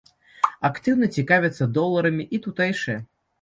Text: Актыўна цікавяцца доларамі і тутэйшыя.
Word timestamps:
Актыўна 0.69 1.09
цікавяцца 1.17 1.67
доларамі 1.77 2.27
і 2.39 2.41
тутэйшыя. 2.47 2.99